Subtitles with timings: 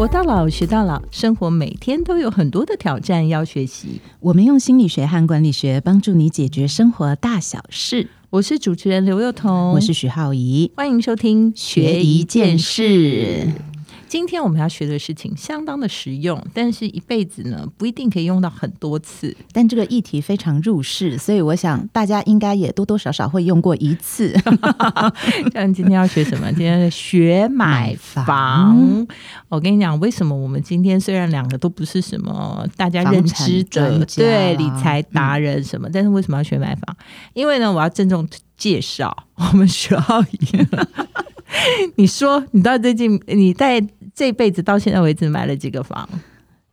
[0.00, 4.00] 活到老，学到老，生活每天都有很多的挑战要学习。
[4.20, 8.08] 我们用心理学和管理学帮助你解决生活大小事。
[8.30, 13.48] 我是主持人刘幼彤，我是许浩怡，欢迎收听学一件事。
[14.10, 19.36] 今天我们要学的事情相当的实用，但是一辈子呢不一定可以用到很多次。
[19.52, 24.34] 但这个议题非常入世，所以我想大家应该也多多少少会用过一次。
[25.54, 26.48] 像今天要学什么？
[26.54, 29.06] 今天学买房。
[29.48, 36.96] 我跟你讲，为什么我们今天虽然两个都不是什么大家认知的对理财达人什么，但是为什么要学买房？
[37.32, 40.66] 因为呢，我要郑重介绍我们学浩宇。
[41.94, 43.80] 你说，你到最近你在。
[44.20, 46.06] 这辈子到现在为止买了几个房？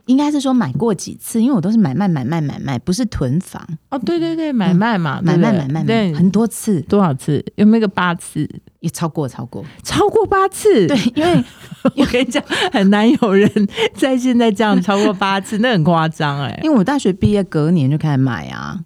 [0.05, 3.98] 应该是说买过几次，因为我都是买卖买卖买卖，不是囤房哦。
[4.00, 7.41] 对对对，买卖嘛，买卖买卖，对，很多次，多少次？
[7.55, 8.46] 有没有个八次？
[8.82, 10.88] 也超过，超过，超过八次。
[10.88, 11.41] 对，因为
[11.96, 13.49] 我跟你讲，很难有人
[13.93, 16.60] 在现在这样超过八次， 那很夸张哎。
[16.64, 18.77] 因为我大学毕业隔年就开始买啊，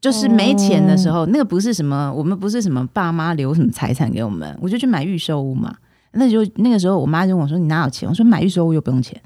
[0.00, 5.76] 就是没钱的时候，那个不是什么，我们不是什么爸妈留什么财产给我们，我就去买预售屋嘛。
[6.18, 9.20] 那就那个时候，我妈就问我说：“你哪有钱？”我说：“买预售屋又不用钱，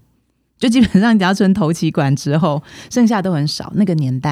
[0.58, 3.72] 就基本上只要存头期款之后，剩下都很少。
[3.74, 4.30] 那个年代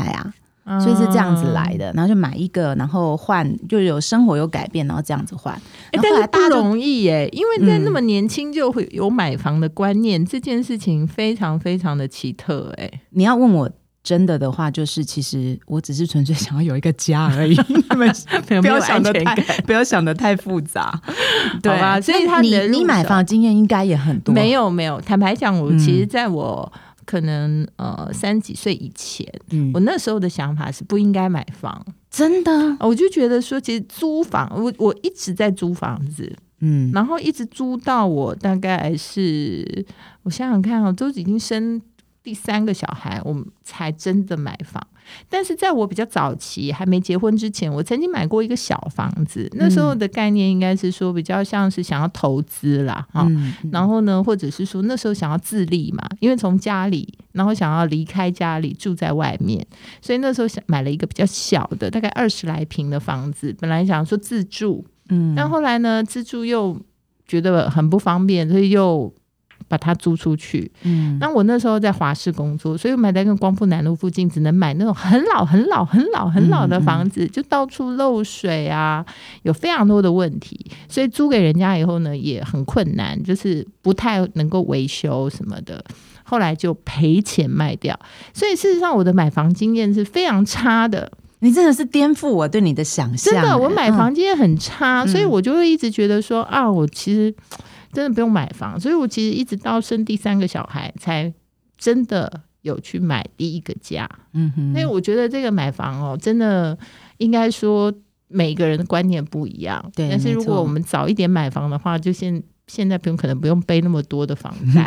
[0.65, 1.93] 啊，所以是这样子来的。
[1.95, 5.61] 然后就买一个，然后换，就有生活有改变，然后这样子换。
[5.91, 12.73] 但是不容易耶，因为在那么年轻就会有买房的观念，这件事情非常非常的奇特。
[12.77, 13.71] 哎，你要问我。
[14.03, 17.55] 真的的话，就是其实我只是纯粹想要有一个家而已，
[18.61, 21.01] 不要想的太不要想的太复杂，
[21.63, 22.01] 对吧？
[22.01, 24.35] 所以他你你买房经验应该也很多。
[24.35, 26.73] 没有没有，坦白讲，我其实在我
[27.05, 29.27] 可能呃三十几岁以前，
[29.75, 39.85] 我那时候的想法是不应该买房，真的，我就觉得说，其实租房，我我一直在租房子，嗯，然后一直租到我大概是，
[40.23, 41.81] 我想想看啊，都已经生。
[42.31, 44.81] 第三个小孩，我们才真的买房。
[45.29, 49.51] 但是在我比较早期还没结婚之前，我曾经买过一个小房子。
[49.55, 53.29] 那时候的概念应该是说，比较像是想要投资啦，哈。
[53.73, 59.67] 然后呢，或者是说那时候想要自立嘛，因为从家里，然后想要离开家里住在外面，
[60.01, 63.53] 所以那时候想买了一个比较小的，大概二十来平的房子。
[63.59, 66.81] 本来想说自住，嗯，但后来呢，自住又
[67.27, 69.13] 觉得很不方便，所以又。
[69.71, 70.69] 把它租出去。
[70.83, 79.07] 嗯，那我那时候在华市工作，所以买在跟光复南路附近，只能买那种很老、很老、很老、很老的房子，就到处漏水啊，
[79.43, 80.59] 有非常多的问题。
[80.89, 85.85] 所以租给人家以后呢，也很困难，就是不太能够维修什么的。
[86.25, 87.97] 后来就赔钱卖掉。
[88.35, 91.13] 所以事实上，我的买房经验是非常差的。
[91.39, 93.33] 你真的是颠覆我对你的想象。
[93.33, 97.33] 真的，我买房经验很差，所以我就会一直觉得说啊，我其实。
[97.93, 101.33] 真的不用买房，所以我其实一直到生第三个小孩才
[101.77, 104.09] 真的有去买第一个家。
[104.33, 106.77] 嗯哼，因为我觉得这个买房哦，真的
[107.19, 107.93] 应该说
[108.29, 109.91] 每个人的观念不一样。
[109.95, 112.43] 对，但是如果我们早一点买房的话，就现。
[112.67, 114.85] 现在不用，可能不用背那么多的房贷，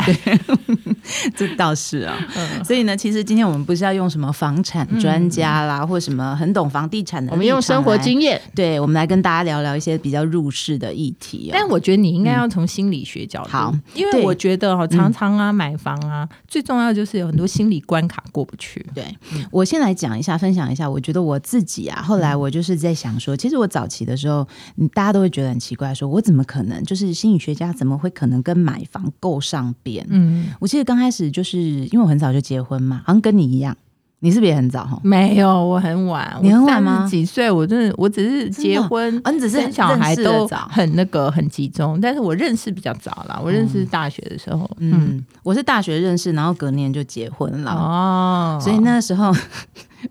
[1.36, 2.18] 这倒是啊。
[2.64, 11.50] 所以呢，其实今天我们不是要用什么房产专家啦，或什么很懂房地产的，我们用生活经验，对我们来跟大家聊聊一些比较入世的议题。
[11.52, 18.86] 但我觉得你应该要从心理学角度，好，因为我觉得哈，常常啊买房啊，最重要就是有很多心理关卡过不去。
[18.94, 19.06] 对
[19.52, 24.48] 我先来讲一下，分享一下，我觉得我自己啊，后来我就是在想说，其实我早期的时候，
[24.94, 27.74] 大家都会觉得很奇怪，说我怎么可能就是心理学家。
[27.74, 30.06] 怎么会可能跟买房够上边？
[30.09, 33.76] 嗯，我记得刚开始就是因为我很早就结婚嘛，好像跟你一样，
[34.20, 35.00] 你是不是也很早哈？
[35.04, 37.08] 没有，我很晚，你很晚吗？
[37.10, 37.52] 几岁？
[37.52, 49.34] 我真的，我只是结婚，你，只是生小孩都很那个很集中，但是我认识比较早了，我认识大学的时候，嗯，我是大学认识，然后隔年就结婚了哦，所以那时候。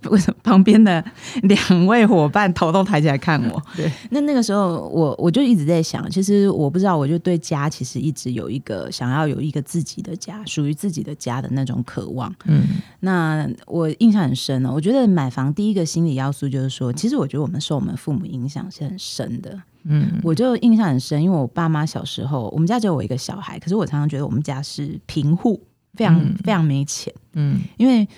[0.11, 1.05] 为什么旁边的
[1.43, 3.63] 两位伙伴头都抬起来看我？
[3.77, 12.35] 对，那那个时候我我就一直在想，其实我不知道，我就对家其实一直有一个想要有一个自己的家，属于自己的家的那种渴望。
[12.47, 12.63] 嗯，
[13.01, 14.71] 那我印象很深呢。
[14.73, 19.61] 我觉得买房第一个心理要素就是说，其实我觉得我们受我们父母影响是很深的。
[19.85, 25.61] 嗯，我就印象很深，因为我爸妈小时候，我们家只有我一个小孩，可是我常常觉得我们家是贫户，
[25.95, 27.13] 非常非常没钱。
[27.35, 28.09] 嗯，因为。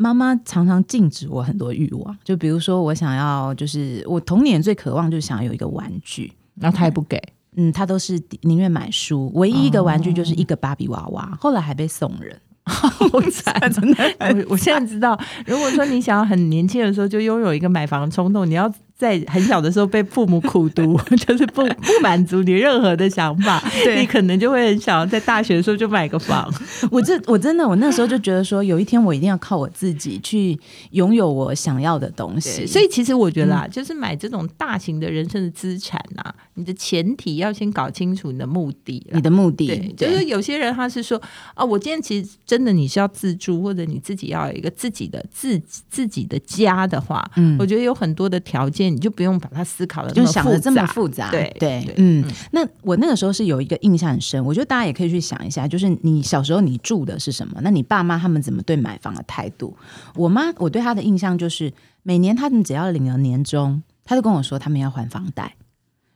[0.00, 7.22] 妈妈常常禁止我很多欲望，就比如说我想要，就是我童年最渴望就是想要有一个玩具，然后他也不给，
[7.56, 14.04] 嗯，他都是宁愿买书，唯一一个玩具就是一个芭比娃娃，后来还被送人， 好惨， 真的。
[14.20, 18.72] 我我现在知道，如果说你想要很年轻的时候就拥有一个买房冲动，你要。
[19.00, 20.94] 在很小的时候被父母苦读，
[21.26, 23.58] 就是不不满足你任何的想法，
[23.98, 26.52] 你可能就会很想要在大学的时候就买个房。
[26.92, 30.60] 我这我真的我那时候就觉得说，有一天我一定要靠我自己去
[30.90, 32.66] 拥有我想要的东西。
[32.66, 39.02] 所以其实我觉得啊，就是买这种大型的人生的资产啊，你的前提要先搞清楚你的目的。
[39.14, 41.18] 你的目的，就是有些人他是说
[41.54, 45.58] 啊，我今天其实真的你是要自住，或者你自己要有一个自己的自
[45.88, 48.89] 自己的家的话，嗯，我觉得有很多的条件。
[48.90, 52.24] 你就不用把它思考的就想的这么复杂，对对，嗯。
[52.50, 57.60] 那我那个时候是有一个印象很深，我觉得大家也可以去想一下，就是你小时候你住的是什么？
[57.62, 59.76] 那你爸妈他们怎么对买房的态度？
[60.14, 61.72] 我妈我对她的印象就是，
[62.02, 65.54] 每年他们只要领了年终，她就跟我说他们要还房贷，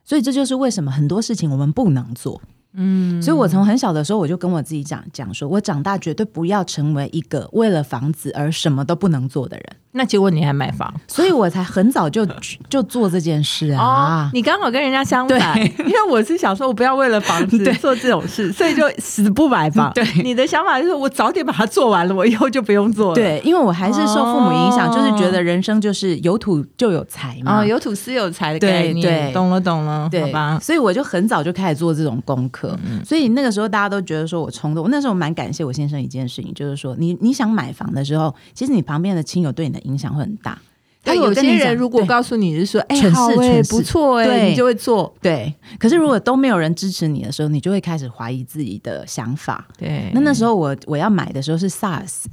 [0.03, 2.41] 所以这就是为什么很多事情我们不能做。
[2.77, 9.65] 嗯，所以我从很小的时候我就跟我自己讲讲，说我长大绝对不要成为一个为了房子而什么都不能做的人。
[9.97, 12.27] 那结果你还买房，所以我才很早就
[12.69, 14.29] 就做这件事啊！
[14.33, 19.89] 你刚好跟人家相反，因为我是想说，我不要为了房子 做这种事， 所以就死不买房。
[19.93, 23.15] 对，你的想法就是我早点把它做完了，我以后就不用做了。
[23.15, 29.01] 对，因为我还是受父母影响，就是觉得人生就是有土就有财嘛，哦有土司有财的概念。
[29.01, 30.59] 对，懂了懂了，好吧。
[30.61, 32.64] 所以我就很早就开始做这种功课。
[33.05, 39.85] 所以那个时候大家都觉得说我冲动，我那时候蛮感谢我先生一件事情，就是说你你想买房的时候，其实你旁边的亲友对你的。
[39.85, 40.59] 影响会很大。
[41.03, 45.13] 他有些人如果告诉你是说，哎，好哎，不错哎，你就会做。
[45.21, 45.53] 对。
[45.77, 49.67] 可是如果都没有人支持你的时候，你就会开始怀疑自己的想法。
[49.77, 50.09] 对。
[50.11, 52.23] 那那时候我我要买的时候是 SARS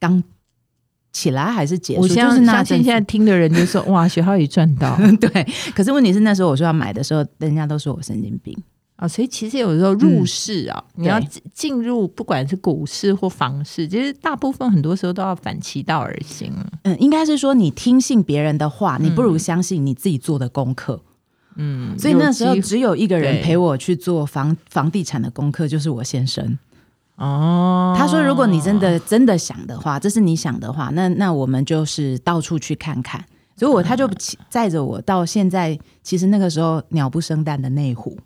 [0.00, 0.24] 刚
[1.12, 2.00] 起来还是结束？
[2.00, 4.96] 我相信现在听的人就说，哇，徐浩宇赚到。
[5.20, 5.46] 对。
[5.74, 8.56] 可是问题是那时候我说要买的时候，人家都说我神经病。
[8.96, 11.20] 啊，所以其实有时候入市啊，你要
[11.52, 16.50] 进入不管是股市或房市，其实大部分很多时候都要反其道而行。
[16.84, 21.00] 嗯，应该是说你听信别人的话，你不如相信你自己做的功课。
[21.56, 26.58] 嗯，所以那时候只有一个人陪我去做房房地产的功课，就是我先生。
[27.16, 33.22] 哦，他说如果你真的真的想的话，这是你想的话，那那我们就是到处去看看。
[33.58, 34.06] 所以我他就
[34.50, 38.18] 载着我到现在，其实那个时候鸟不生蛋的内湖。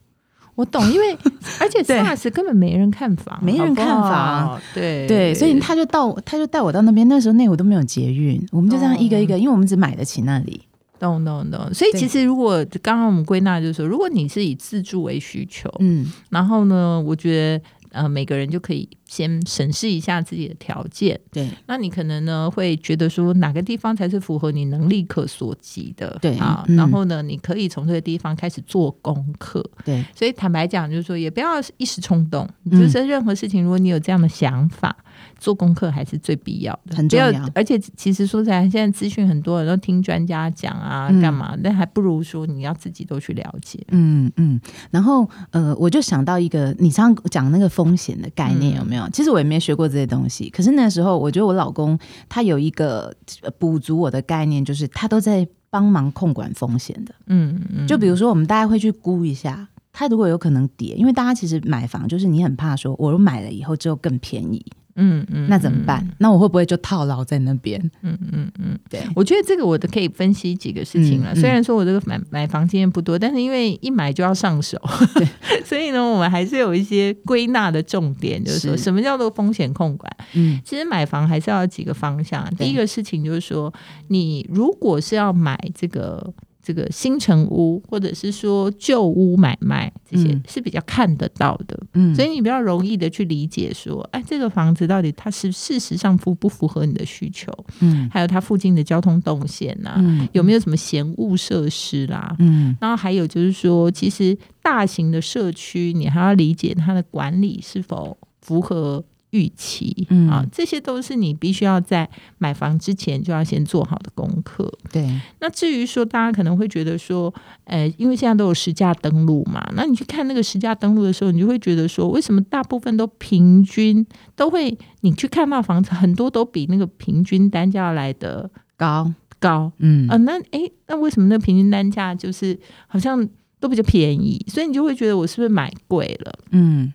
[0.61, 1.17] 我懂， 因为
[1.59, 7.09] 而且 SARS 根本没人看房，没人看房，对对，所以他就到，他就带我到那边。
[7.09, 10.61] 那时候内湖都没有捷运，我们就这样一个一个，因为我们只买得起那里。
[10.99, 11.73] 懂懂懂。
[11.73, 17.65] 所以其实如果刚刚我们归纳就是说，如果你是以自住为需求，嗯，然后呢，我觉得。
[17.91, 21.19] 呃，每个人就可以先审视一下自己的条件。
[21.31, 26.19] 对，那你可能呢会觉得说哪个地方才是符合你能力可所及的？
[26.21, 29.65] 对啊，然后呢，你可以从这个地方开始做功课。
[29.85, 32.49] 对，所以坦白讲，就是说也不要一时冲动。
[32.71, 34.97] 就是任何事情，如果你有这样的想法。
[35.39, 37.51] 做功课还是最必要的，很重要。
[37.55, 41.57] 而且其实说起来，现在资讯很多人都听专家讲啊，干嘛？
[41.63, 43.85] 那还不如说你要自己都去了解。
[43.91, 44.61] 嗯嗯。
[44.91, 49.09] 然后呃，我就想到一个，你常讲那个风险的概念有没有？
[49.11, 50.51] 其实我也没学过这些东西。
[50.51, 53.15] 可是那时候，我觉得我老公他有一个
[53.59, 57.15] 补足我的概念，就是他都在帮忙控管风险的。
[57.27, 57.87] 嗯嗯。
[57.87, 64.65] 就比如说，我们大家会去估一下，他如果有可能跌，因为大家其实买房就是你很怕说，我买了以后之后更便宜。
[64.97, 66.07] 嗯嗯，那怎么办？
[66.19, 67.81] 那我会不会就套牢在那边？
[68.03, 71.35] 嗯嗯嗯，对，我觉得这个我都可以分析几个事情了。
[71.35, 74.81] 虽然说我这个买买房经验不多，但是因为一买就要上手，
[75.65, 80.11] 所以呢，我们还是有一些归纳的重点，就是说什么叫做风险控管。
[80.35, 82.45] 嗯，其实买房还是要几个方向。
[82.57, 83.73] 第一个事情就是说，
[84.09, 86.33] 你如果是要买这个。
[86.63, 100.01] 这个新城屋，或者是说旧屋买卖，这些是比较看得到的，嗯，所以你比较容易的去理解说，哎，这个房子到底它是事实上符不符合你的需求，嗯，还有它附近的交通动线呐，
[100.33, 109.05] 有没有什么闲物设施啦，嗯，然后还有就是说，其实大型的社区，你还要理解它的管理是否符合。
[109.31, 112.09] 预期啊，这些都是你必须要在
[112.39, 114.71] 买房之前就要先做好的功课。
[114.93, 115.09] 对，
[115.41, 117.33] 那至于说大家可能会觉得说，
[117.65, 132.59] 呃，因为现在都有实价登录嘛，那你去看那个实价登录的时候，你就会觉得说，为什么大部分都平均都会，你去看到房子很多都比那个平均单价来的高高，嗯啊，那诶，那为什么那平均单价就是
[132.89, 133.29] 好像
[133.61, 134.45] 都比较便宜？
[134.49, 136.33] 所以你就会觉得我是不是买贵了？
[136.51, 136.93] 嗯。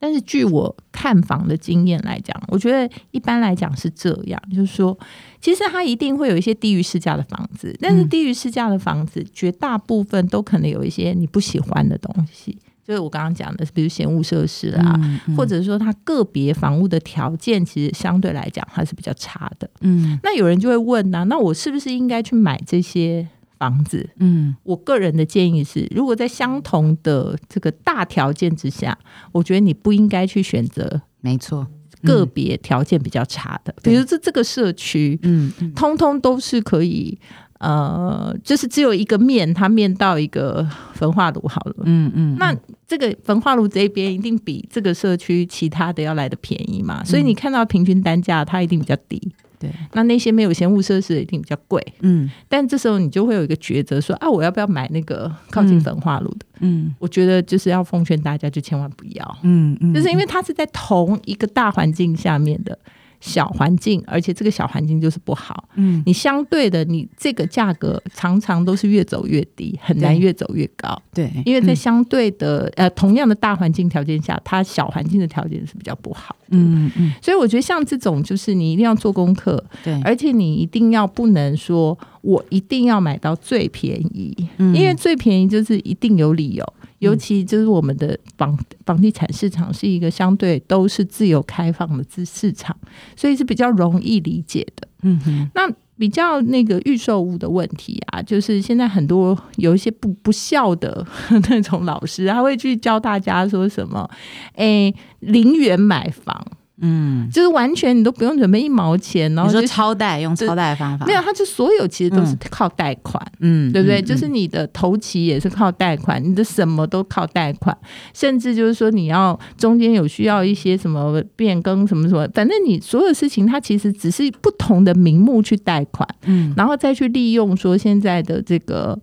[0.00, 4.98] 但是据我看房的经验来讲，我觉得一般来讲是这样，就是说，
[5.42, 14.98] 其实它一定会有一些低于市价的房子，但是低于市价的房子，绝大部分都可能有一些你不喜欢的东西，就是我刚刚讲的，比如闲物设施啊，
[15.36, 19.68] 或者说它个别房屋的条件，其实相对来讲它是比较差的。
[19.82, 23.28] 嗯，那有人就会问呢，那我是不是应该去买这些？
[23.60, 28.98] 房子，嗯，我个人的建议是，如果在相同的这个大条件之下，
[29.30, 31.66] 我觉得你不应该去选择，没错，
[32.02, 37.18] 个别条件比较差的，比如这这个社区，嗯，通通都是可以。
[37.60, 41.74] 呃，就是只有一个面，它面到一个焚化炉好了。
[41.84, 42.56] 嗯嗯，那
[42.88, 49.20] 这个焚化炉这边一定比这个社区其他的要来的便宜嘛，所以你看到平均单价它一定比较低。
[49.60, 51.80] 对，那那些没有闲物设施一定比较贵。
[52.00, 56.46] 嗯，但这时候你就会有一个抉择，说啊，我要不要买那个靠近焚化炉的？
[56.60, 59.38] 嗯，我觉得就是要奉劝大家，就千万不要。
[59.42, 62.78] 嗯嗯，就是因为它是在同一个大环境下面的。
[63.20, 65.68] 小环境，而且这个小环境就是不好。
[65.76, 71.00] 嗯，你相对的，你这个价格常常都是越走越低，很难越走越高。
[71.12, 76.34] 对，因为在相对的呃同样的大环境条件下，它小环境的条件是比较不好。
[76.52, 86.74] 嗯嗯，所以我觉得像这种，就是你一定要做功课，对，而且你一定要不能说我一定要买到最便宜，因为最便宜就是一定有理由。
[87.00, 92.74] 尤其就是我们的房房地产市场是一个相对都是自由开放的资市场，
[93.16, 94.88] 所以是比较容易理解的。
[95.02, 101.06] 嗯哼，那比较那个预售屋的问题啊，就是现在很多有一些不不孝的
[101.50, 104.08] 那种老师，他会去教大家说什么，
[104.54, 106.46] 哎，零元买房。
[106.80, 114.00] 嗯，就是完全你都不用准备一毛钱，然后就超贷用超贷的方法，没有，它就所有其实都是靠贷款，嗯，对不对？
[114.00, 117.76] 就是你的头期也是靠贷款，你的什么都靠贷款，
[118.14, 128.98] 甚至就是说你要中间有需要一些什么变更什么什么，反正你所有事情它其实只是不同的名目去贷款，嗯，然后再去利用说现在的这个。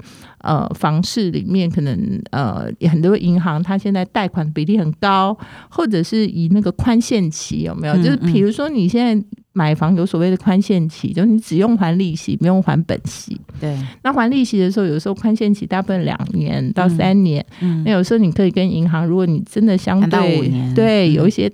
[0.47, 5.37] 呃，房市里面可能呃很多银行，它现在贷款比例很高，
[5.69, 7.97] 或者是以那个宽限期有没有？
[7.97, 13.37] 就是比如说你现在买房有所谓的宽限期，就是你只用还利息，不用还本息。
[13.59, 17.45] 对，那还利息的时候，有时候宽限期大部分两年到三年，
[17.83, 21.51] 那有时候你可以跟银行，如果你真的相对对有一些。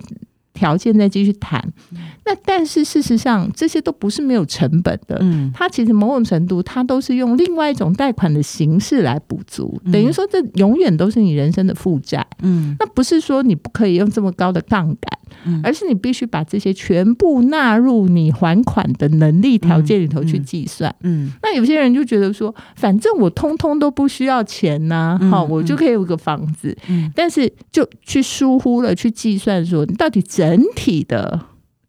[0.53, 1.62] 条件再继续谈，
[2.25, 15.19] 那但是事实上这些都不是没有成本的，嗯，它其实某种程度它都是用另外一种贷款的形式来补足，等于说这永远都是你人生的负债，嗯，那不是说你不可以用这么高的杠杆。
[15.64, 20.94] 而是你必须把这些全部纳入你还款的能力条件里头去计算。
[21.02, 26.76] 嗯，那有些人就觉得说，反正我通通都不需要钱呐，好，我就可以有个房子。
[26.88, 31.40] 嗯，但是就去疏忽了去计算说，你到底整体的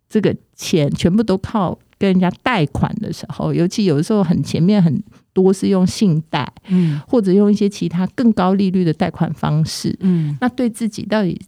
[0.09, 11.41] 这个钱全部都靠跟人家贷款的时候，尤其有的时候很前面很多是用信贷，嗯，或者用一些其他更高利率的贷款方式，嗯，那对自己到底。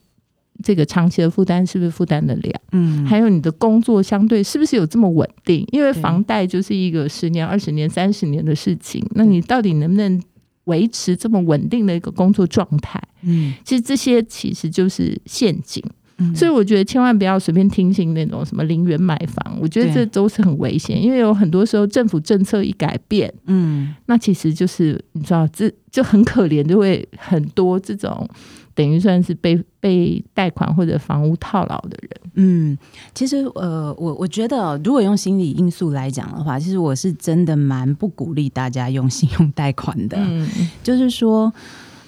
[0.62, 2.60] 这个长期的负担是不是负担得了？
[2.72, 5.66] 嗯，还有你的工作相对是不是有这么稳定？
[5.72, 10.22] 因为房贷就是一个十年、二十年、三十年的事情，那你到底能不能
[10.64, 13.00] 维持这么稳定的一个工作状态？
[13.22, 15.82] 嗯，其实这些其实就是陷阱。
[16.18, 28.26] 嗯，所以我觉得千万不要随便听信那种什么零元买房，我觉得这都是很危险，因为有很多时候政府政策一改变，嗯，那其实就是你知道，这就很可怜，就会很多这种。
[28.74, 32.10] 等于算是被被贷款或者房屋套牢的人。
[32.34, 32.76] 嗯，
[33.14, 40.16] 其实呃，我我觉得，如果用心理因素来讲的话，其实我是真的蛮不鼓励大家用信用贷款的。
[40.18, 40.50] 嗯，
[40.82, 41.52] 就是说，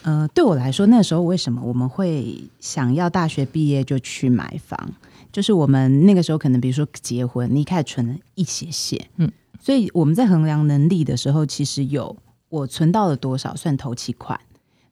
[0.03, 4.93] 呃，对我来说，那时候为什么我们会想要大学毕业就去买房？
[5.31, 9.31] 就是我们那个时候可能，比如说结婚，你一开始存了一些些，嗯，
[9.61, 12.17] 所以我们在衡量能力的时候，其实有
[12.49, 14.39] 我存到了多少算头期款。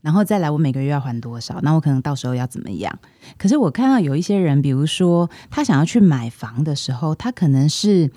[0.07, 1.59] 然后再来，我每个月要还多少？
[1.63, 2.97] 那我可能到时候要怎么样？
[3.37, 8.13] 可是我看到有一些人，比如说他想要去买房的时候，他可能是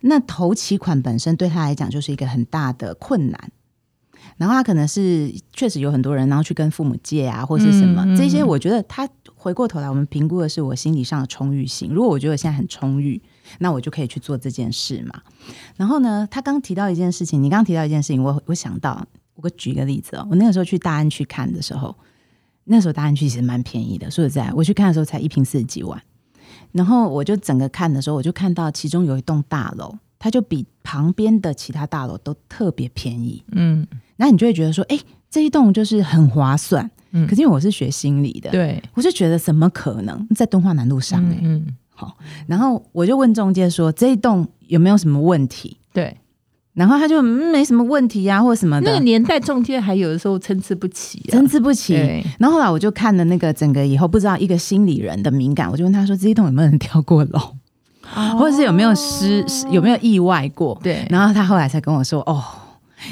[0.00, 3.52] 那头期款本身对他来讲就是一个很大的困难。
[4.38, 8.42] 然后他可能是确实有很多人，然后去跟父母借啊，或是什么这些。
[8.42, 11.94] 我觉得他回过头来，我们评估的是我心理上的充裕性。
[11.94, 13.22] 如果我觉得现在很充裕，
[13.60, 15.22] 那我就可以去做这件事嘛。
[15.76, 19.06] 然后呢，他刚提到一件事情，你刚提到一件事情，我我想到。
[19.42, 21.94] 我举个例子哦，我那个时候去大安区看的时候，
[22.64, 24.10] 那时候大安区其实蛮便宜的。
[24.10, 26.00] 说实在，我去看的时候才一平四十几万。
[26.72, 33.42] 然后我就整个看的时候，我就看到其中有一栋大楼，它就比旁边的其他大楼都特别便宜。
[33.52, 36.88] 嗯，那你就会觉得说，哎，这一栋就是很划算。
[37.10, 41.20] 嗯，可是因为我是学心理的，对，我就觉得怎么可能在敦化南路上？
[41.40, 42.16] 嗯，好，
[42.46, 45.76] 然后我就问中介说，这一栋有没有什么问题？
[45.92, 46.16] 对。
[46.80, 48.90] 然后他就没什么问题呀，或者什么的。
[48.90, 51.92] 那个年代中间还有的时候参差不齐，参差不齐。
[52.38, 57.38] 然后后来我就看了那个整个以后，不知道一个心理人的敏感，我就问他说：“这一栋有没有人跳过楼，
[58.38, 61.06] 或者是有没有失有没有意外过？”对。
[61.10, 62.42] 然后他后来才跟我说：“哦，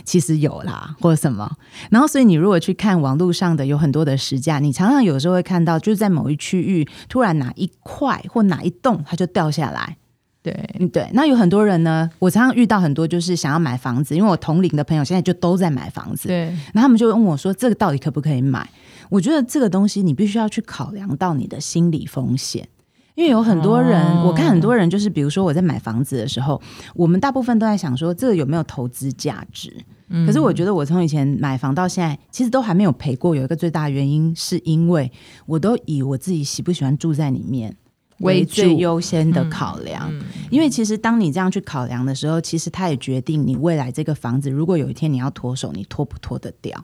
[0.03, 1.51] 其实有啦，或者什么。
[1.91, 9.99] 然后，所以你如果去看网络上的有很多的实价，你常常有时候会看到，就是在某一区域突然哪一块或哪一栋它就掉下来。
[10.43, 11.09] 对，嗯，对。
[11.13, 16.29] 那有很多人呢，我常常遇到很多就是想要买房子，因为我同龄的朋友现在就都在买房子。
[16.29, 18.69] 对，然后他们就问我说：“这个到底可不可以买？”
[19.11, 22.69] 我觉得这个东西你必须要去考量到你的心理风险。
[23.15, 26.63] 因为有很多人，我看很多人就是，比如说我在买房子的时候，
[26.95, 29.77] 我们大部分都在想说这个有没有投资价值。
[30.25, 33.35] 可是我觉得我从以前买房到现在，其实都还没有赔过。
[33.35, 35.11] 有一个最大原因是因为
[35.47, 37.75] 我都以我自己喜不喜欢住在里面
[38.21, 40.13] 为最优先的考量。
[40.51, 46.83] 因为其实当你这样去考量的时候，其实它也决定你未来这个房子，如果有一天你要脱手，你脱不脱得掉。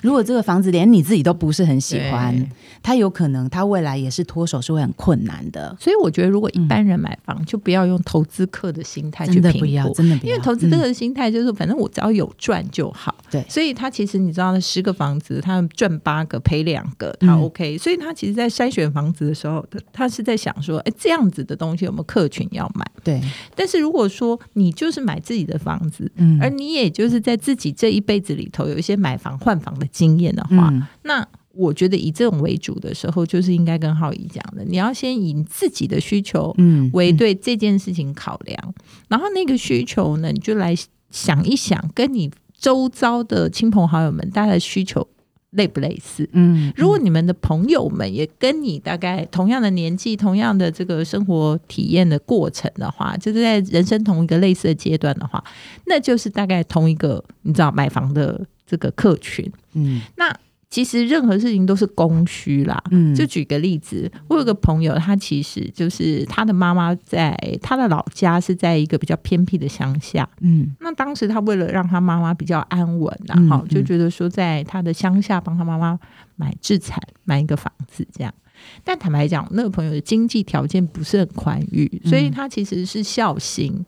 [0.00, 2.34] 如果这个房子连你自己都不是很喜欢，
[2.82, 5.74] 他有可能他未来也是脱手是会很困难的。
[5.78, 13.14] 所以我觉得，如果一般人买房，就不要用投资客的心态去评估，真的，因为投资客的心态就是反正我只要有赚就好。
[13.30, 17.78] 对，所以他其实你知道，那十个房子他赚八个赔两个，他 OK。
[17.78, 22.84] 所以他其实，在筛选房子的时候，他是在想说，哎，这样子的东西有没有客群要买？
[23.02, 23.20] 对。
[23.54, 36.54] 但是如果说你就是买自己的房子，嗯，而你也就是在自己这一辈子里头有一些买房换房的经验的话，那我觉得以这种为主的时候，就是应该跟浩怡讲的，你要先以自己的需求
[36.92, 38.74] 为对这件事情考量，
[39.08, 40.74] 然后那个需求呢，你就来
[41.10, 42.28] 想一想，跟你
[42.58, 45.06] 周遭的亲朋好友们大家的需求
[45.54, 46.28] 类不类似？
[46.32, 55.42] 嗯，如果你们的朋友们也跟你大概同样的年纪、同样的这个生活体验的过程的话，就是在人生同一个类似的阶段的话，
[55.86, 58.46] 那就是大概同一个你知道买房的。
[58.66, 60.34] 这个客群，嗯，那
[60.74, 75.96] 其实任何事情都是供需啦，嗯，就举个例子，我有个朋友，他其实就是他的妈妈在他的老家是在一个比较偏僻的乡下，嗯，那当时他为了让他妈妈比较安稳啊，哈，就觉得说在他的乡下帮他妈妈
[76.34, 78.34] 买置产买一个房子这样，
[78.82, 83.86] 但坦白讲，那个朋友的经济条件不是很宽裕，所以他其实是孝心。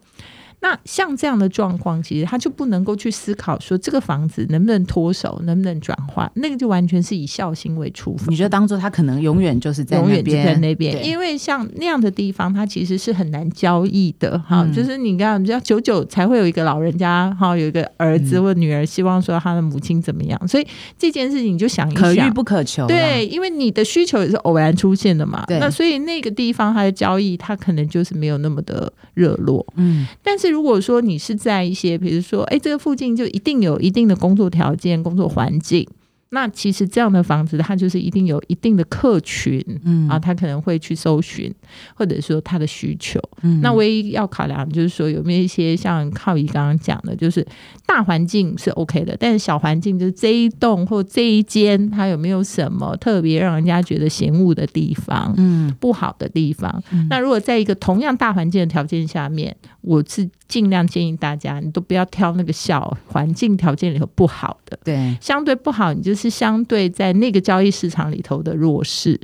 [0.60, 8.26] 那像这样的状况，其实他就不能够去思考说这个房子能不能脱手，能不能转换，那个就完全是以孝心为出发。
[8.30, 14.38] 你就当做他可能永远就是在永远就在那边，因为像那样的地方，它其实是很难交易的。
[14.40, 20.66] 哈，就是你看，要久久才会有一个老人家，哈，有一个儿子或女儿希望说他的母亲怎么样，所以
[20.98, 22.86] 这件事情你就想一想，可遇不可求。
[22.86, 25.44] 对，因为你的需求也是偶然出现的嘛。
[25.48, 29.64] 那所以那个地方它的交易，它可能就是没有那么的热络。
[29.76, 30.45] 嗯，但是。
[30.48, 35.86] 如果说你是在一些，比如说，哎，这个附近就一定有一定的工作条件、工作环境。
[36.30, 41.54] 那其实这样的房子，它就是一定有一定的客群，嗯啊，他可能会去搜寻，
[41.94, 43.20] 或者说他的需求。
[43.42, 47.46] 嗯，那唯一要考量就是说有没有一些像靠仪刚刚讲的，就是
[47.86, 56.82] 大环境是 OK 的，但是小环境就是这一栋或这一间，它有没有什么特别让人家觉得嫌恶的地方，嗯，不好的地方。
[57.08, 66.26] 那如果在一个同样大环境的条件下面，我是尽量建议大家，你都不要挑那个小环境条件里头不好的，对，相对不好，你就是。
[66.36, 69.18] 相对在那个交易市场里头的弱势。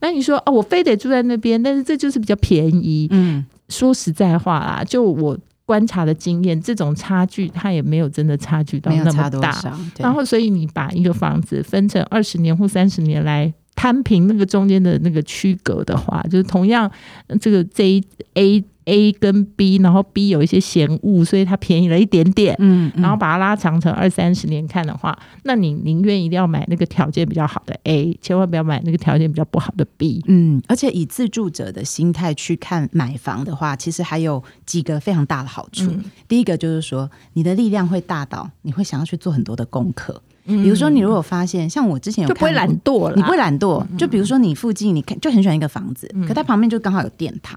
[0.00, 3.08] 那你说哦，我非得住在那边，但是这就是比较便宜。
[3.10, 9.58] 嗯，说实在话啦，就我观察的经验，这种差距它也没有真的差距到那么大。
[9.98, 16.90] 然后，所以你把一个房子分成二十年或三十年来摊平那个中间的那个区隔的话，就是同样
[17.40, 18.02] 这个 J
[18.34, 18.64] A。
[18.88, 22.56] A 跟 B，然后 B 有一些嫌恶，所以它便宜了一点点。
[22.58, 30.24] 嗯，然后把它拉长成二三十年看的话，那你宁愿一定要买那个条件比较好的 A，千万不要买那个条件比较不好的 B。
[30.26, 35.92] 嗯，而且以自住者的心态去看买房的话，其实还有几个非常大的好处。
[36.26, 40.22] 第一个就是说，你的力量会大到你会想要去做很多的功课。
[40.46, 43.84] 比如说，你如果发现像我之前有就不会懒惰了，你不会懒惰。
[43.98, 47.54] 就比如说，你附近你看就很喜欢一个房子，可它旁边就刚好有电塔。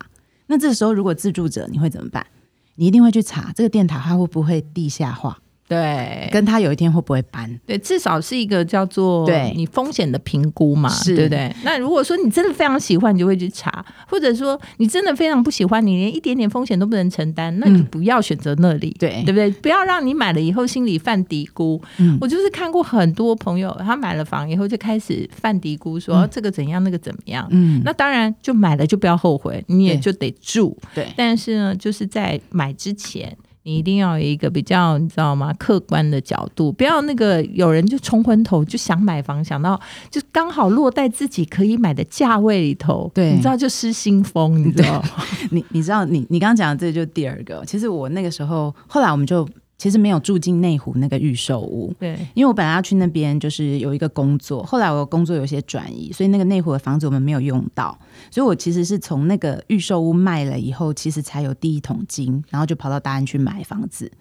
[0.52, 2.28] 那这时候，如果自助者，你会怎么办？
[2.76, 5.40] 你一定会去查这个电塔，它会不会地下化？
[5.72, 7.50] 对，跟他有一天会不会搬？
[7.66, 11.56] 对，至少是一个叫做对你风险的评估嘛，对不对？
[11.64, 13.72] 那如果说你真的非常喜欢，你就会去查；
[14.06, 19.50] 或者说你真的非常不喜欢，你连一点点风险都不能承担，那你不要选择那里，对对不对？
[19.62, 21.82] 不要让你买了以后心里犯嘀咕。
[22.20, 27.48] 我就是看过很多朋友，他买了房以后就开始犯嘀咕，说这个怎样，那个怎么样。
[27.52, 30.78] 嗯，那当然就买了就不要后悔，你也就得住。
[30.94, 33.38] 对，但是呢，就是在买之前。
[33.64, 35.54] 你一定要有一个比较，你知道吗？
[35.60, 45.04] 客观的角度，不要那个有人就冲昏头就想买房，想到就刚好落在自己可以买的价位里头，对，你知道就失心疯，你知道？
[45.52, 49.48] 你 你知道你你刚刚讲的这就第二个，其实我那个时候后来我们就。
[49.82, 51.92] 其实没有住进内湖那个预售屋。
[51.98, 57.98] 对，因为我本来要去那边，就是有一个工作，后来我工作有些转移，所以那个内湖的房子我们没有用到。
[58.30, 64.12] 所以我其实是从那个预售屋卖了以后，其实才有第一桶金，然后就跑到大安去买房子。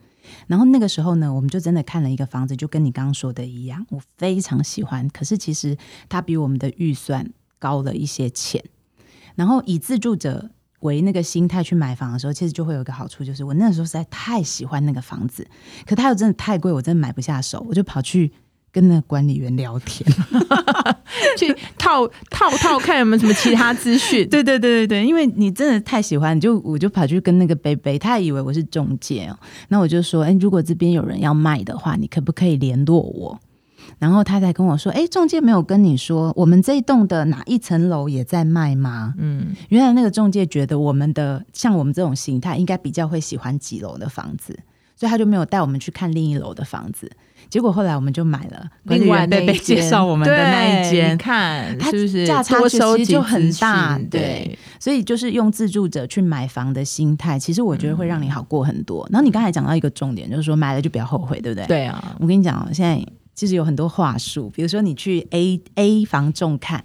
[0.47, 5.07] 然后那个时候呢，我们就真的看了一个房子，就跟你刚刚说的一样，我非常喜欢。
[5.11, 5.77] 可是其实
[6.09, 8.65] 它比我们的预算高了一些钱。
[9.35, 10.53] 然后以自住者。
[10.81, 15.47] 为那个心态去买房的时候，其实就会有一个好处，就是我那时候实在太喜欢那个房子，
[15.87, 18.33] 可它又真的太贵，我真的买不下手，我就跑去
[18.73, 20.09] 跟那个管理员聊天，
[21.37, 24.27] 去套套套看有没有什么其他资讯。
[24.31, 29.39] 对对对对对，因为你真的太喜欢，就我就跑去跟那个贝贝，他以为我是中介哦，
[29.69, 33.41] 那我就说，哎，如果这边有人要卖的话，你可不可以联络我？
[34.01, 44.59] 然后他才跟我说：“哎，中介没有跟你说，我们这一栋的哪一层楼也在卖吗？”嗯，原来那个中介觉得我们的像我们这种形态，应该比较会喜欢几楼的房子，
[44.97, 47.13] 所以他就没有带我们去看另一楼的房子。
[47.51, 54.01] 结果后来我们就买了另外被被介绍我们的那一间，看是不是价差其实就很大？
[54.11, 59.07] 对，所以就是用自住者去买房的心态，其实我觉得会让你好过很多。
[59.11, 61.67] 然后你刚才讲到一个重点，就是说买了就不要后悔，对不对？
[61.67, 63.05] 对啊，我跟你讲，现在。
[63.41, 66.85] 其实有很多话术，比如说你去 A A 房仲看，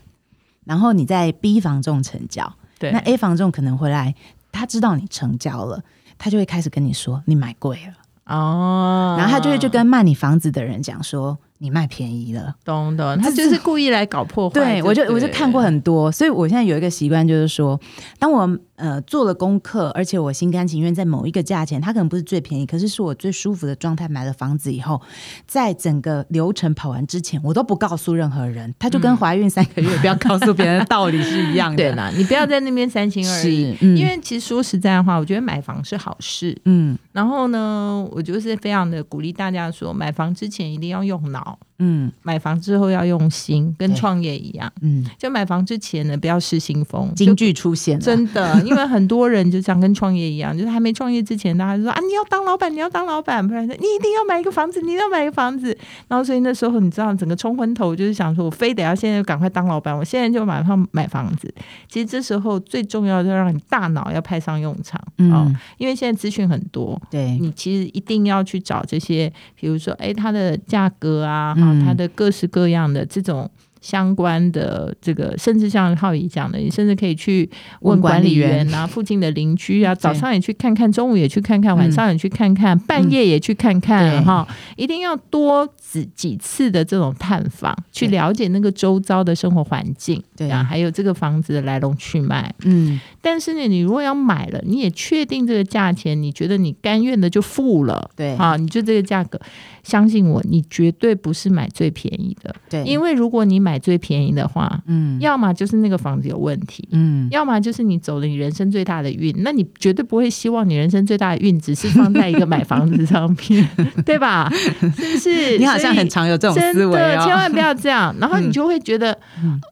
[0.64, 4.16] 然后你在 B 房仲成交，对，那 A 房仲可能回来，
[4.54, 5.84] 他知道你成交了，
[6.18, 11.38] 他就会开始跟你说你买贵了哦，然后他就会就跟卖你房子的人讲说。
[11.58, 14.54] 你卖便宜了，懂懂，他就是故意来搞破坏。
[14.54, 17.80] 对我就我就看过很多，所以我现在有一个习惯，就是说，
[18.20, 25.02] 当我呃做了功课，而且我心甘情愿在某一个价钱，它可能不是最便宜，可是是我最舒服的状态买了房子以后，
[25.48, 28.76] 在整个流程跑完之前，我都不告诉任何人。
[28.78, 31.78] 他就跟怀孕三个月不要告诉别人的道理是一样的。
[31.78, 36.58] 对啦，你不要在那边 三心二意，因为其实说实在的话，我觉得买房是好事。
[36.66, 41.45] 嗯，然后呢，我就是非常的鼓励大家说，买房之前一定要用脑。
[41.46, 41.60] 好。
[41.80, 44.72] 嗯，买房之后要用心，跟创业一样。
[44.82, 47.14] 嗯，就买房之前呢，不要失心疯。
[47.16, 55.78] 京剧出现了，真的， 因为很多人就像跟创业一样，就是还没创业之前，大家就说啊，你要当老板，你要当老板，不然你一定要买一个房子，你要买一个房子。
[56.08, 61.54] 然后所以那时候你知道，整个冲昏头，就是想说我非得要现在赶快当老板，我现在就马上买房子。
[61.90, 71.54] 其实这时候最重要的让你大脑要派上用场嗯，因为现在资讯很多，对你其实一定要去找这些，比如说哎，它的价格啊。
[71.84, 73.50] 它的各式各样的这种。
[73.86, 77.48] 相关的这个，甚至像浩宇讲的，你甚至可以去
[77.82, 90.50] 问管理员啊，附近的邻居啊，早上也去看看，中午也去看看，晚上也去看看，半夜也去看看，哈，一定要多几几次的这种探访，去了解那个周遭的生活环境，对。
[90.50, 99.38] 啊，还有这个房子的来龙去脉，嗯，但是呢，你如果要买了，你也确定这个价钱，你觉得你甘愿的就付了，对，啊，你就这个价格，
[99.84, 113.68] 相信我，你绝对不是买最便宜的，对，因为如果你买最便宜的话，嗯，要么就是那个房子有问题，嗯，要么就是你走了你人生最大的运，那你绝对不会希望你人生最大的运只是放在一个买房子上面，
[114.06, 114.52] 对吧？
[114.54, 115.58] 是不是？
[115.60, 119.18] 你好像很常有这种思维千万不要这样，然后你就会觉得，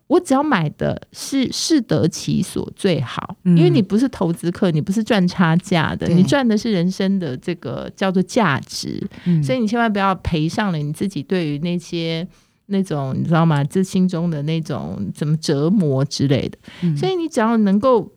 [0.08, 9.02] 我只要买的是适得其所最好，因为你不是投资客，你不是赚差价的，你赚的是人生的这个叫做价值，
[9.44, 12.28] 所以你千万不要赔上了你自己对于那些。
[12.68, 13.64] 那种你知道吗？
[13.64, 16.58] 这心中的那种怎么折磨之类的，
[16.96, 18.12] 所以你只要能够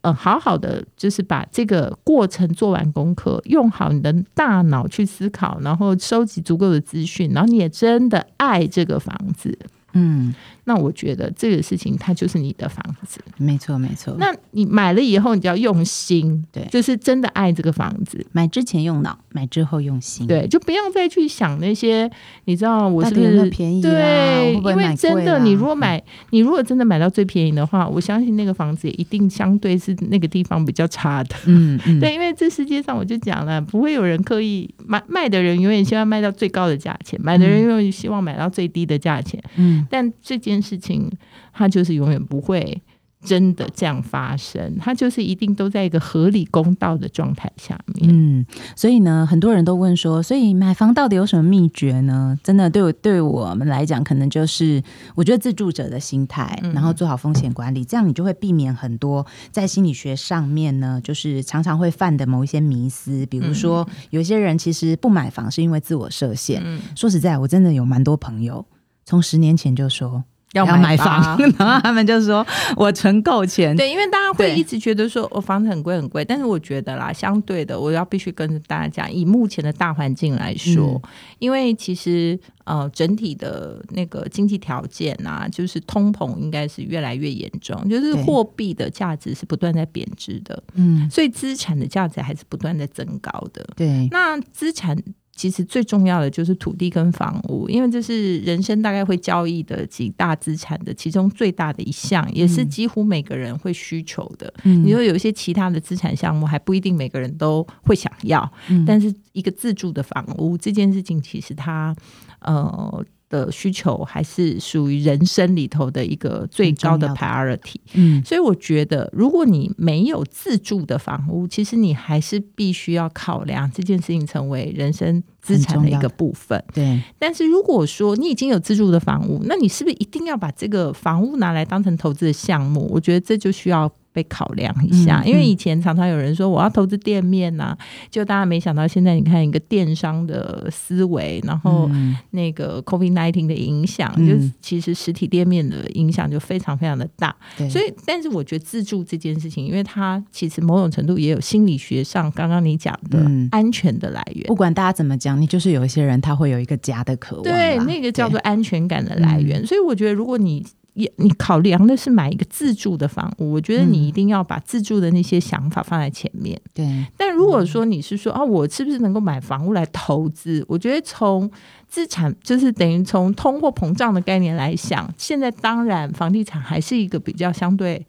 [0.00, 9.58] 呃好好的，就是把这个过程做完功课，用好你的大脑去思考，然后收集足够的资讯，然后你也真的爱这个房子。
[9.94, 14.14] 嗯，那我觉得这个事情它就是你的房子，没错没错。
[14.18, 18.24] 那你买了以后，你就要用心，对，就是真的爱这个房子。
[18.32, 22.10] 买之前用脑，买之后用心，对，就不要再去想那些，
[22.44, 23.80] 你知道我是不是便宜？
[23.80, 31.34] 对，因为真的，你如果买，你如果真的买到最便宜的话，我相信那个房子也一定相对是那个地方比较差的。
[31.46, 39.42] 嗯嗯， 对，因为这世界上我就讲了，不会有人刻意买，卖的人永远希望卖到最高的价钱，买的人永远希望买到最低的价钱。
[39.56, 39.77] 嗯。
[39.90, 41.10] 但这件事情，
[41.52, 42.80] 它就是永远不会
[43.20, 48.08] 真的这样发生，它就是一定都在一个合理公道的状态下面。
[48.08, 52.38] 嗯，所以呢，很多人都问说，所以买房到底有什么秘诀呢？
[52.44, 54.80] 真的，对我对我们来讲，可能就是
[55.16, 66.62] 我觉得自住者的心态，然后做好风险管理，这样你就会避免很多在心理学上面呢，就是常常会犯的某一些迷思，比如说有些人其实不买房是因为自我设限。
[66.94, 68.64] 说实在，我真的有蛮多朋友。
[69.08, 73.74] 从十年前就说要买房， 然后他们就说我存够钱。
[73.74, 81.00] 对，因为大家会一直觉得说我房子很贵很贵，但是我觉得啦，相对的，我要必须跟大家讲，以目前的大环境来说，
[81.38, 93.66] 因为其实呃整体的那个经济条件啊，就是通膨应该是越来越严重，就是货币的价值是不断在贬值的，嗯，所以资产的价值还是不断在增高的。
[93.74, 95.02] 对，那资产。
[95.38, 104.52] 其实最重要的就是土地跟房屋，因为这是人生大概会交易的几大资产的其中最大的一项，也是几乎每个人会需求的。
[104.64, 108.52] 你说有一些其他的资产项目，还不一定每个人都会想要，
[108.84, 111.94] 但是一个自住的房屋这件事情，其实它
[112.40, 113.04] 呃。
[113.28, 126.62] 的需求还是属于人生里头的一个最高的 priority，嗯，所以我觉得，如果你没有自住的房屋，其实你还是必须要考量这件事情成为人生资产的一个部分。
[126.72, 132.88] 对，但是如果说你已经有自住的房屋，那你是不是一定要把这个房屋拿来当成投资的项目？
[132.90, 133.90] 我觉得这就需要。
[134.18, 137.76] 被考量一下，因为以前常常有人说我要投资店面呐，
[138.10, 141.88] 就大家没想到现在你看一个电商的思维，然后
[142.32, 147.32] 那个 COVID nineteen 的影响，就其实实体店面的影响就非常非常的大。
[147.70, 154.44] 所以，但是我觉得自助这件事情，因为它其实某种程度也有心理学上刚刚你讲的安全的来源。
[154.48, 159.64] 不管大家怎么讲，你就是有一些人他会有一个家的渴望，对，那个叫做安全感的来源。
[159.64, 160.66] 所以我觉得如果你
[160.98, 166.60] 也，你考量的是买一个自住的房屋，我觉得你一定要把自住的那些想法放在前面。
[166.74, 170.64] 对，但如果说你是说啊，我是不是能够买房屋来投资？
[170.68, 171.48] 我觉得从
[171.88, 178.04] 资产就是等于从通货膨胀的概念来想，现在当然房地产还是一个比较相对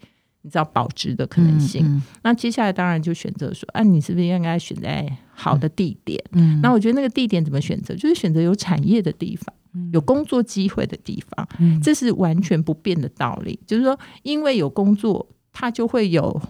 [0.49, 2.01] 你知道保值的可能性。
[2.23, 6.19] 那接下来当然就选择说，啊，你是不是应该选在好的地点？
[6.31, 7.93] 嗯，那我觉得那个地点怎么选择？
[7.93, 9.53] 就是选择有产业的地方。
[9.93, 11.47] 有工作机会的地方，
[11.83, 13.59] 这是完全不变的道理。
[13.67, 16.41] 就是说，因为有工作，它就会有。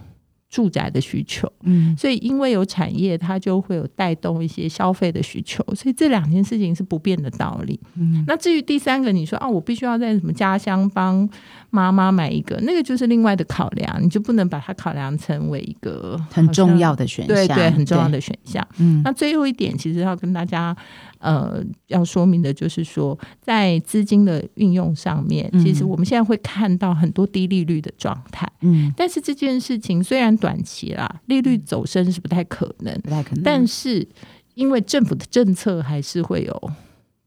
[0.50, 7.78] 住宅的需求，嗯，所以因为有产业，它就会有带动一些消费的需求，所以这两件事情是不变的道理。
[7.94, 11.28] 嗯，那至于第三个，你说啊，我必须要在什么家乡帮
[11.70, 18.66] 妈妈买一个，那个就是另外的考量，你就不能把它考量成为一个很重要的选项，对对，很重要的选项。
[18.78, 20.76] 嗯，那最后一点，其实要跟大家
[21.20, 33.44] 呃要说明的就是说，在资金的运用上面，其实我们现在会看到很多低利率的状态，嗯，但是这件事情虽然短期啦，利率走升是不太可能，不太可能。
[33.44, 34.06] 但是
[34.54, 36.70] 因为政府的政策还是会有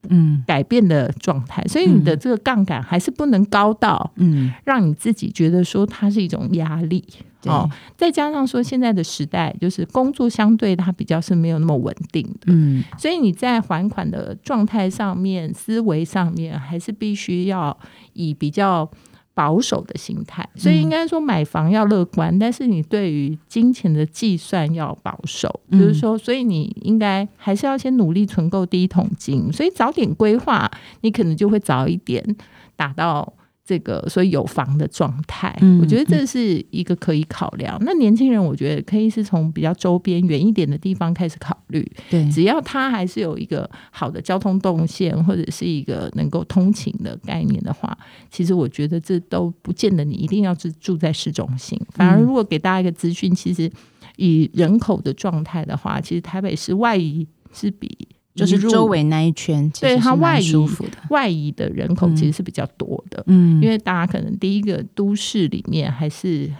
[0.09, 0.43] 嗯。
[0.45, 4.51] 改变的状态，所以你的这个杠杆还是不能高到嗯。
[4.65, 7.03] 让你自己觉得说它是一种压力
[7.51, 7.69] 哦。
[7.97, 17.77] 再加上说现在的时代就是工作相对它比较是没有那么稳定的，嗯，所以你在还款的状态上面、思维上面还是必须要
[18.13, 18.89] 以比较。
[19.35, 30.69] 保守的心态，所以应该说买房要乐观，但是你对于金钱的计算要保守，就是说，所以你应该还是要先努力存够第一桶金，所以早点规划，
[31.01, 32.23] 你可能就会早一点
[32.75, 33.33] 达到。
[33.65, 37.77] 这个所以有房的状态，我觉得这是一个可以考量。
[37.85, 41.89] 那年轻人，我觉得可以是从比较周边远一点的地方开始考虑。
[42.09, 47.97] 对，只要他还是有一个好的交通动线，或者是一个能够通勤的概念的话，
[48.29, 51.79] 其实我觉得这都不见得你一定要是住在市中心。
[51.91, 53.71] 反而，如果给大家一个资讯，其实
[54.17, 57.97] 以人口的状态的话，其实台北市外移是比。
[58.35, 60.59] 就是周围那一圈，对它外移的
[61.09, 66.51] 外移的人口其实是比较多的，嗯，因为大家可能第一个都市里面还是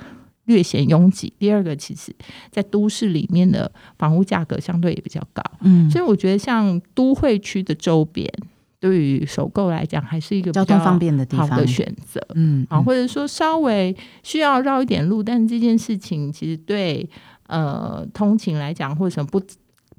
[0.46, 2.16] 略显拥挤，第二个其实
[2.52, 8.32] 在都市里面的房屋价格相对也比较高，嗯，所以我觉得像都会区的周边，
[8.80, 17.10] 对于首购来讲还是一个交通方便的地方的选择，嗯，啊，或者说稍微需要绕一点路，但是这件事情其实对
[17.48, 19.42] 呃通勤来讲或者什么不。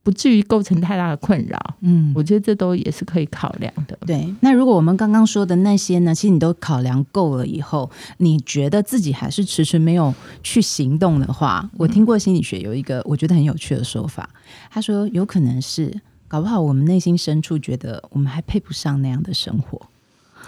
[0.04, 3.98] 不至于构成太大的困扰，嗯，我觉得这都也是可以考量的。
[4.06, 14.28] 对，那如果我们刚刚说的那些呢，其实你都考量够了以后，你觉得自己还是迟迟没有去行动的话，我听过心理学有一个我觉得很有趣的说法，
[14.70, 15.92] 他说有可能是
[16.28, 19.80] 搞不好我们内心深处觉得我们还配不上那样的生活。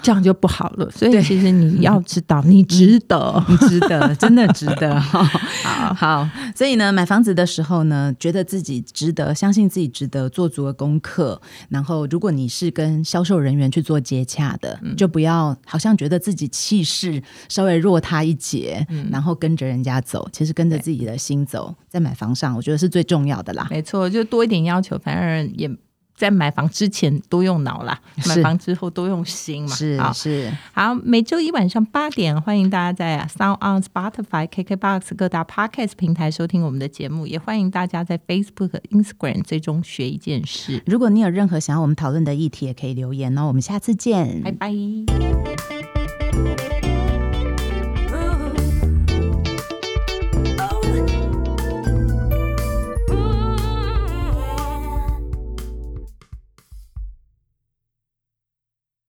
[0.01, 4.99] 这样就不好了，所以其实你要知道，你值得，你值得， 真的值得。
[4.99, 5.23] 好
[5.93, 11.41] 好，所以呢，买房子的时候呢，觉得自己值得，相信自己值得，做足了功课。
[11.69, 20.27] 然后，如果你是跟销售人员去做接洽的，就不要好像觉得自己气势稍微弱他一截，然后跟着人家走。
[20.31, 23.67] 其实跟着自己的心走，在买房上，我觉得是最重要的啦。
[23.69, 25.69] 没错，就多一点要求，反而也。
[26.17, 29.75] 在买房之前多用脑啦，买房之后多用心嘛。
[29.75, 40.81] 是是好，每周一晚上八点，欢迎大家在 Sound on Spotify、KKBox 各大 Podcast 平台收听我们的节目，也欢迎大家在 Facebook、Instagram 最终学一件事。
[40.87, 43.45] 如果你有任何想要我们讨论的议题，也可以留言哦。
[43.45, 44.73] 我们下次见，拜拜。